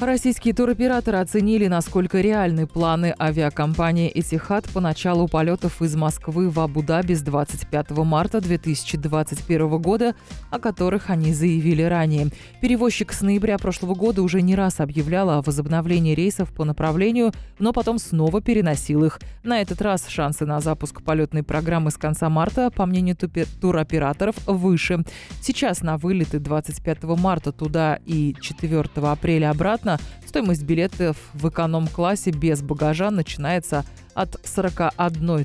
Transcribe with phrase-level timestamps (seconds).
[0.00, 7.12] Российские туроператоры оценили, насколько реальны планы авиакомпании «Этихад» по началу полетов из Москвы в Абу-Даби
[7.12, 10.14] с 25 марта 2021 года,
[10.50, 12.28] о которых они заявили ранее.
[12.62, 17.74] Перевозчик с ноября прошлого года уже не раз объявлял о возобновлении рейсов по направлению, но
[17.74, 19.20] потом снова переносил их.
[19.42, 23.18] На этот раз шансы на запуск полетной программы с конца марта, по мнению
[23.60, 25.04] туроператоров, выше.
[25.42, 32.30] Сейчас на вылеты 25 марта туда и 4 апреля обратно Соответственно, стоимость билетов в эконом-классе
[32.30, 35.44] без багажа начинается от 41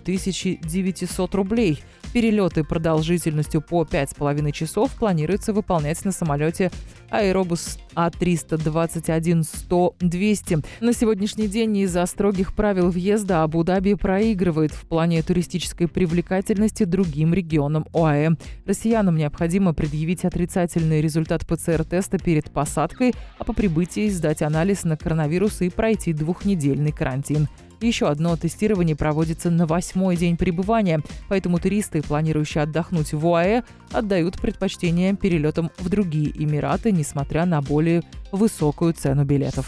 [0.62, 1.84] 900 рублей.
[2.16, 6.72] Перелеты продолжительностью по 5,5 часов планируется выполнять на самолете
[7.10, 10.66] Аэробус А321-100-200.
[10.80, 17.86] На сегодняшний день из-за строгих правил въезда Абу-Даби проигрывает в плане туристической привлекательности другим регионам
[17.94, 18.30] ОАЭ.
[18.66, 25.60] Россиянам необходимо предъявить отрицательный результат ПЦР-теста перед посадкой, а по прибытии сдать анализ на коронавирус
[25.60, 27.50] и пройти двухнедельный карантин.
[27.82, 34.40] Еще одно тестирование проводится на восьмой день пребывания, поэтому туристы, планирующие отдохнуть в УАЭ, отдают
[34.40, 39.68] предпочтение перелетам в другие Эмираты, несмотря на более высокую цену билетов.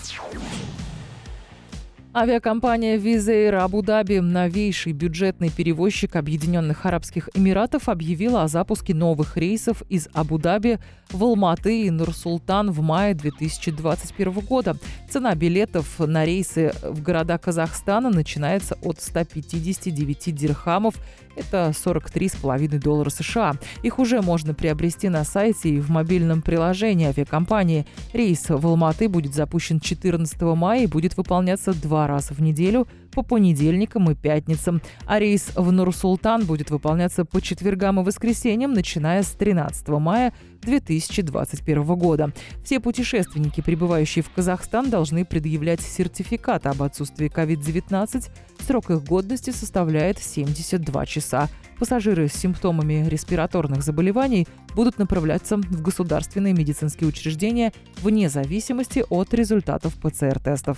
[2.20, 10.10] Авиакомпания Air Абу-Даби, новейший бюджетный перевозчик Объединенных Арабских Эмиратов, объявила о запуске новых рейсов из
[10.14, 10.80] Абу-Даби
[11.12, 14.78] в Алматы и Нур-Султан в мае 2021 года.
[15.08, 20.96] Цена билетов на рейсы в города Казахстана начинается от 159 дирхамов.
[21.36, 23.54] Это 43,5 доллара США.
[23.84, 27.86] Их уже можно приобрести на сайте и в мобильном приложении авиакомпании.
[28.12, 31.74] Рейс в Алматы будет запущен 14 мая и будет выполняться
[32.08, 37.42] два раза в неделю по понедельникам и пятницам, а рейс в Нур-Султан будет выполняться по
[37.42, 42.32] четвергам и воскресеньям, начиная с 13 мая 2021 года.
[42.64, 48.30] Все путешественники, прибывающие в Казахстан, должны предъявлять сертификат об отсутствии COVID-19.
[48.66, 51.50] Срок их годности составляет 72 часа.
[51.80, 59.94] Пассажиры с симптомами респираторных заболеваний будут направляться в государственные медицинские учреждения вне зависимости от результатов
[60.02, 60.78] ПЦР-тестов.